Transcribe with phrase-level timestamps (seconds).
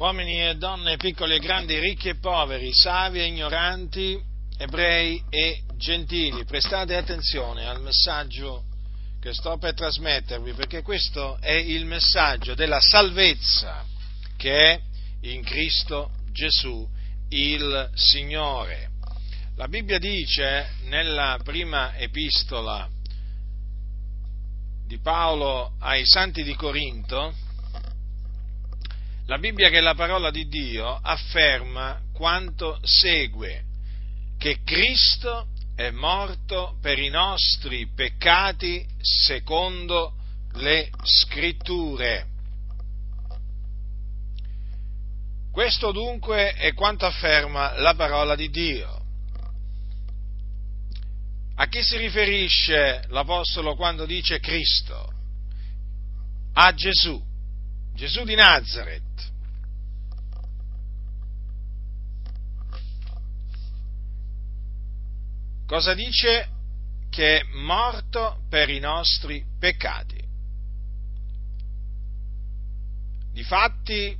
[0.00, 4.18] uomini e donne, piccoli e grandi, ricchi e poveri, savi e ignoranti,
[4.56, 8.64] ebrei e gentili, prestate attenzione al messaggio
[9.20, 13.84] che sto per trasmettervi, perché questo è il messaggio della salvezza
[14.38, 14.80] che è
[15.28, 16.88] in Cristo Gesù,
[17.28, 18.92] il Signore.
[19.56, 22.88] La Bibbia dice nella prima epistola
[24.86, 27.48] di Paolo ai santi di Corinto,
[29.30, 33.62] la Bibbia che è la parola di Dio afferma quanto segue,
[34.36, 40.14] che Cristo è morto per i nostri peccati secondo
[40.54, 42.26] le scritture.
[45.52, 49.00] Questo dunque è quanto afferma la parola di Dio.
[51.54, 55.08] A chi si riferisce l'Apostolo quando dice Cristo?
[56.54, 57.29] A Gesù,
[57.94, 59.32] Gesù di Nazareth.
[65.66, 66.48] Cosa dice?
[67.10, 70.18] Che è morto per i nostri peccati.
[73.32, 74.16] Difatti,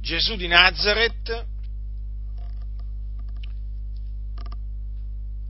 [0.00, 1.46] Gesù di Nazareth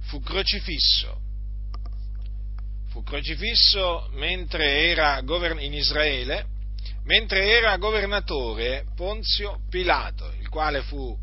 [0.00, 1.25] fu crocifisso.
[2.96, 4.08] Fu crocifisso
[4.88, 5.20] era
[5.60, 6.46] in Israele,
[7.04, 11.14] mentre era governatore Ponzio Pilato, il quale fu,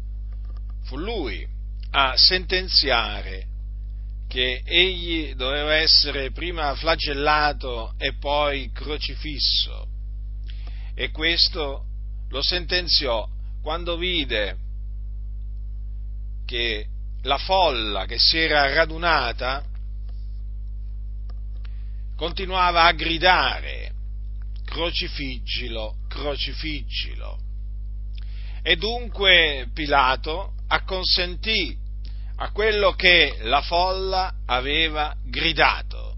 [0.83, 1.44] fu lui
[1.89, 3.47] a sentenziare
[4.27, 9.88] che egli doveva essere prima flagellato e poi crocifisso.
[10.94, 11.85] E questo
[12.29, 13.27] lo sentenziò
[13.63, 14.57] quando vide
[16.45, 16.85] che
[17.23, 19.71] la folla che si era radunata
[22.23, 23.91] continuava a gridare
[24.63, 27.38] crocifiggilo, crocifiggilo.
[28.61, 31.77] E dunque Pilato acconsentì
[32.38, 36.16] a quello che la folla aveva gridato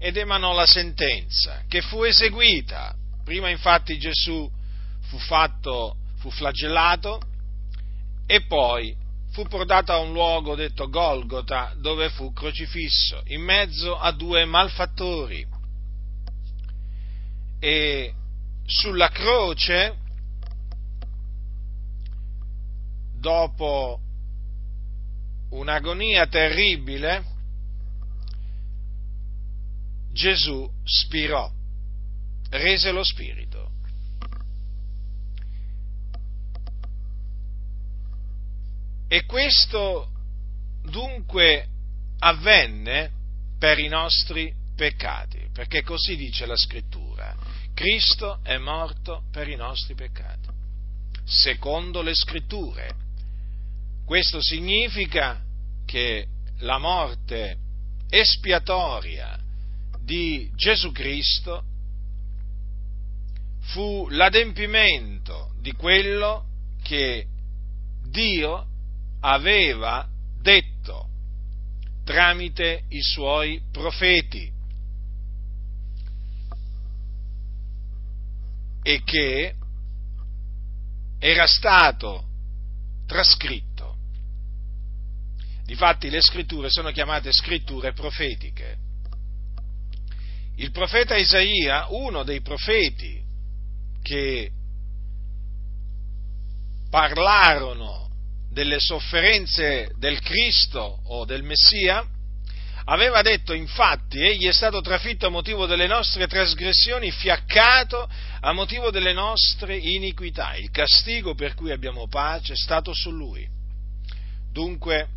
[0.00, 2.96] ed emanò la sentenza che fu eseguita.
[3.22, 4.50] Prima infatti Gesù
[5.02, 7.22] fu fatto, fu flagellato,
[8.26, 8.96] e poi
[9.32, 15.46] fu portato a un luogo detto Golgota dove fu crocifisso in mezzo a due malfattori.
[17.58, 18.14] E
[18.66, 19.96] sulla croce
[23.14, 24.00] dopo
[25.50, 27.24] un'agonia terribile
[30.12, 31.50] Gesù spirò,
[32.50, 33.70] rese lo spirito
[39.12, 40.08] E questo
[40.84, 41.66] dunque
[42.20, 43.10] avvenne
[43.58, 47.36] per i nostri peccati, perché così dice la scrittura.
[47.74, 50.48] Cristo è morto per i nostri peccati,
[51.24, 52.94] secondo le scritture.
[54.06, 55.42] Questo significa
[55.84, 56.26] che
[56.60, 57.58] la morte
[58.08, 59.38] espiatoria
[60.00, 61.64] di Gesù Cristo
[63.60, 66.46] fu l'adempimento di quello
[66.82, 67.26] che
[68.08, 68.70] Dio
[69.24, 70.08] aveva
[70.40, 71.08] detto
[72.04, 74.50] tramite i suoi profeti
[78.82, 79.54] e che
[81.18, 82.24] era stato
[83.06, 83.96] trascritto.
[85.64, 88.78] Difatti le scritture sono chiamate scritture profetiche.
[90.56, 93.22] Il profeta Isaia, uno dei profeti
[94.02, 94.50] che
[96.90, 98.01] parlarono
[98.52, 102.04] delle sofferenze del Cristo o del Messia,
[102.84, 108.08] aveva detto infatti, egli è stato trafitto a motivo delle nostre trasgressioni, fiaccato
[108.40, 110.54] a motivo delle nostre iniquità.
[110.56, 113.48] Il castigo per cui abbiamo pace è stato su lui.
[114.52, 115.08] Dunque,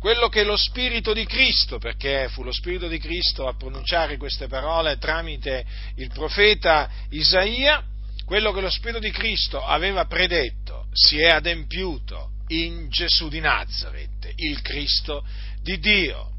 [0.00, 4.48] quello che lo Spirito di Cristo, perché fu lo Spirito di Cristo a pronunciare queste
[4.48, 5.64] parole tramite
[5.96, 7.82] il profeta Isaia,
[8.24, 14.32] quello che lo Spirito di Cristo aveva predetto si è adempiuto in Gesù di Nazareth,
[14.36, 15.26] il Cristo
[15.60, 16.30] di Dio,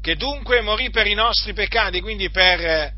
[0.00, 2.94] che dunque morì per i nostri peccati, quindi per eh,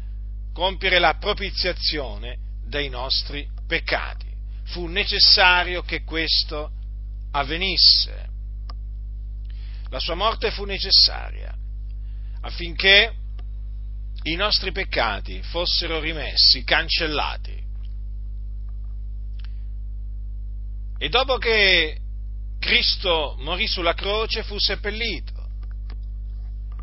[0.53, 2.37] compiere la propiziazione
[2.67, 4.27] dei nostri peccati.
[4.67, 6.71] Fu necessario che questo
[7.33, 8.29] avvenisse.
[9.89, 11.55] La sua morte fu necessaria
[12.43, 13.15] affinché
[14.25, 17.62] i nostri peccati fossero rimessi, cancellati
[21.03, 21.99] E dopo che
[22.61, 25.33] Cristo morì sulla croce fu seppellito,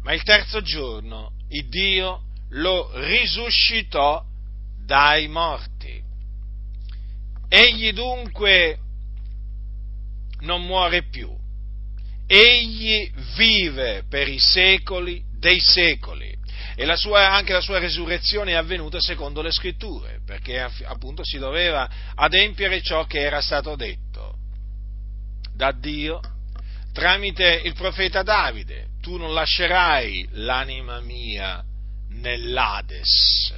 [0.02, 4.22] ma il terzo giorno il Dio lo risuscitò
[4.86, 6.04] dai morti.
[7.48, 8.80] Egli dunque
[10.42, 11.34] non muore più,
[12.28, 16.36] egli vive per i secoli dei secoli.
[16.76, 21.38] E la sua, anche la sua resurrezione è avvenuta secondo le scritture, perché appunto si
[21.38, 24.09] doveva adempiere ciò che era stato detto
[25.60, 26.22] da Dio
[26.94, 31.62] tramite il profeta Davide, tu non lascerai l'anima mia
[32.12, 33.54] nell'Ades.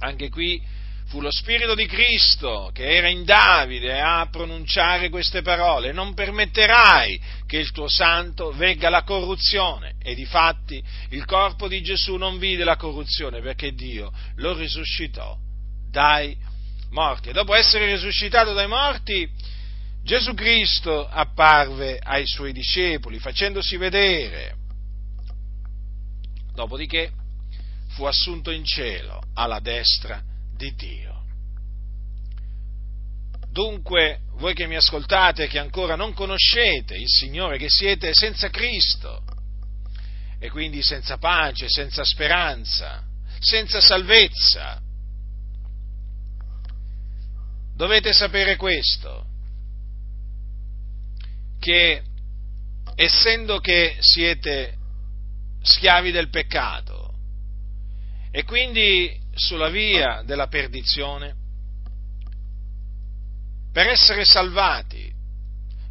[0.00, 0.62] Anche qui
[1.06, 7.18] fu lo Spirito di Cristo che era in Davide a pronunciare queste parole, non permetterai
[7.46, 9.94] che il tuo santo vegga la corruzione.
[10.02, 15.38] E difatti il corpo di Gesù non vide la corruzione perché Dio lo risuscitò
[15.90, 16.36] dai
[16.90, 17.30] morti.
[17.30, 19.26] E dopo essere risuscitato dai morti,
[20.04, 24.54] Gesù Cristo apparve ai suoi discepoli facendosi vedere.
[26.52, 27.10] Dopodiché
[27.88, 30.22] fu assunto in cielo alla destra
[30.54, 31.22] di Dio.
[33.50, 39.22] Dunque, voi che mi ascoltate, che ancora non conoscete il Signore, che siete senza Cristo,
[40.38, 43.02] e quindi senza pace, senza speranza,
[43.38, 44.82] senza salvezza,
[47.74, 49.32] dovete sapere questo,
[51.64, 52.02] che
[52.94, 54.74] essendo che siete
[55.62, 57.14] schiavi del peccato
[58.30, 61.34] e quindi sulla via della perdizione,
[63.72, 65.10] per essere salvati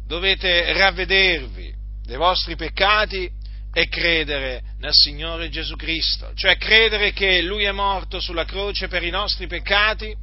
[0.06, 1.74] dovete ravvedervi
[2.04, 3.28] dei vostri peccati
[3.72, 9.02] e credere nel Signore Gesù Cristo, cioè credere che Lui è morto sulla croce per
[9.02, 10.14] i nostri peccati,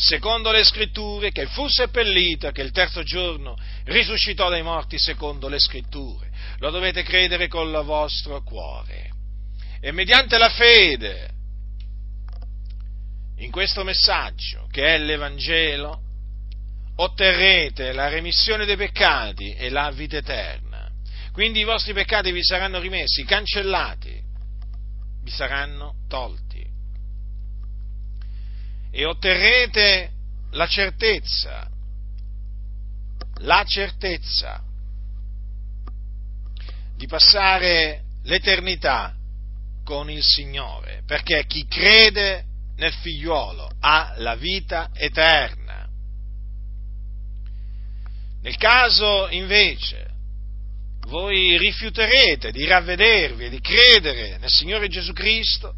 [0.00, 5.46] secondo le scritture, che fu seppellito e che il terzo giorno risuscitò dai morti secondo
[5.46, 6.30] le scritture.
[6.58, 9.10] Lo dovete credere col vostro cuore.
[9.78, 11.30] E mediante la fede
[13.38, 16.00] in questo messaggio, che è l'Evangelo,
[16.96, 20.88] otterrete la remissione dei peccati e la vita eterna.
[21.32, 24.18] Quindi i vostri peccati vi saranno rimessi, cancellati,
[25.22, 26.49] vi saranno tolti.
[28.90, 30.10] E otterrete
[30.52, 31.68] la certezza,
[33.38, 34.62] la certezza
[36.96, 39.14] di passare l'eternità
[39.84, 42.44] con il Signore, perché chi crede
[42.76, 45.88] nel figliuolo ha la vita eterna.
[48.42, 50.08] Nel caso invece
[51.06, 55.74] voi rifiuterete di ravvedervi e di credere nel Signore Gesù Cristo,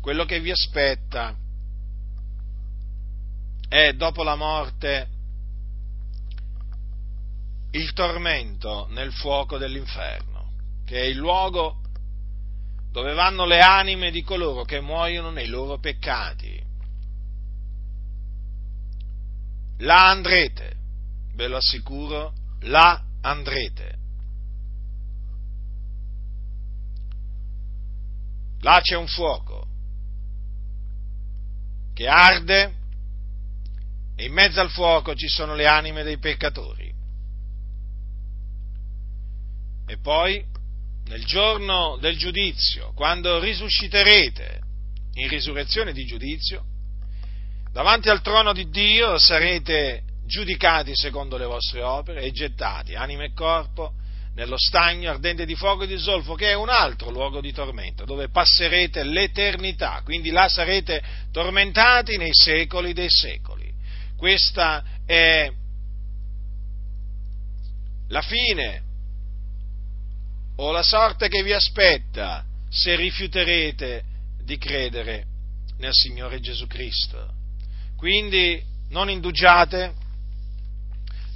[0.00, 1.36] quello che vi aspetta
[3.72, 5.08] è dopo la morte
[7.70, 10.52] il tormento nel fuoco dell'inferno,
[10.84, 11.80] che è il luogo
[12.90, 16.62] dove vanno le anime di coloro che muoiono nei loro peccati.
[19.78, 20.76] Là andrete
[21.32, 22.34] ve lo assicuro,
[22.64, 23.98] là andrete.
[28.60, 29.66] Là c'è un fuoco
[31.94, 32.80] che arde
[34.14, 36.92] e in mezzo al fuoco ci sono le anime dei peccatori.
[39.86, 40.44] E poi,
[41.06, 44.60] nel giorno del giudizio, quando risusciterete
[45.14, 46.64] in risurrezione di giudizio,
[47.72, 53.32] davanti al trono di Dio sarete giudicati secondo le vostre opere e gettati, anima e
[53.34, 53.92] corpo,
[54.34, 58.04] nello stagno ardente di fuoco e di zolfo, che è un altro luogo di tormento,
[58.04, 63.51] dove passerete l'eternità, quindi là sarete tormentati nei secoli dei secoli.
[64.22, 65.52] Questa è
[68.06, 68.82] la fine
[70.58, 74.04] o la sorte che vi aspetta se rifiuterete
[74.44, 75.26] di credere
[75.78, 77.34] nel Signore Gesù Cristo.
[77.96, 79.92] Quindi non indugiate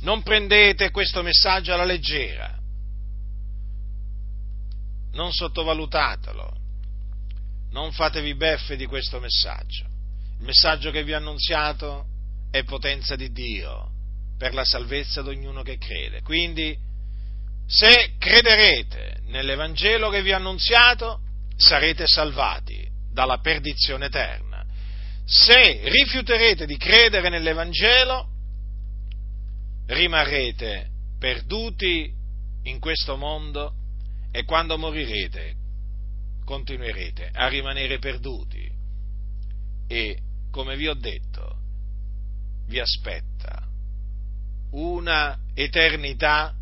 [0.03, 2.57] non prendete questo messaggio alla leggera,
[5.11, 6.57] non sottovalutatelo,
[7.71, 9.87] non fatevi beffe di questo messaggio.
[10.39, 12.15] Il messaggio che vi ho annunziato
[12.59, 13.91] è potenza di Dio
[14.39, 16.23] per la salvezza di ognuno che crede.
[16.23, 16.77] Quindi,
[17.67, 21.21] se crederete nell'Evangelo che vi ho annunziato,
[21.57, 24.65] sarete salvati dalla perdizione eterna.
[25.25, 28.29] Se rifiuterete di credere nell'Evangelo,
[29.87, 32.13] rimarrete perduti
[32.65, 33.73] in questo mondo
[34.31, 35.55] e quando morirete
[36.45, 38.71] continuerete a rimanere perduti
[39.89, 40.19] e,
[40.51, 41.36] come vi ho detto,
[42.67, 43.63] vi aspetta
[44.73, 46.55] una eternità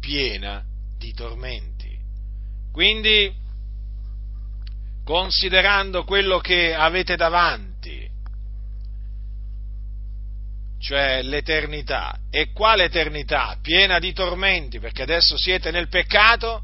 [0.00, 0.64] piena
[0.96, 1.98] di tormenti.
[2.72, 3.32] Quindi,
[5.04, 8.10] considerando quello che avete davanti,
[10.78, 12.18] cioè l'eternità.
[12.30, 13.58] E quale eternità?
[13.60, 16.62] Piena di tormenti, perché adesso siete nel peccato.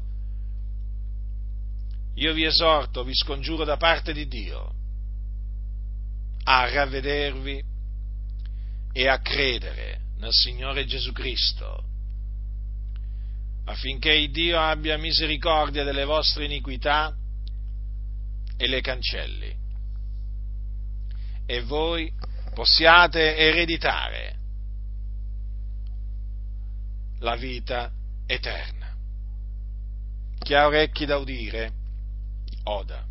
[2.15, 4.73] Io vi esorto, vi scongiuro da parte di Dio
[6.43, 7.70] a ravvedervi
[8.91, 11.83] e a credere nel Signore Gesù Cristo,
[13.65, 17.15] affinché Dio abbia misericordia delle vostre iniquità
[18.57, 19.55] e le cancelli,
[21.45, 22.11] e voi
[22.53, 24.39] possiate ereditare
[27.19, 27.91] la vita
[28.25, 28.95] eterna.
[30.39, 31.71] Chi ha orecchi da udire,
[32.63, 33.10] oda.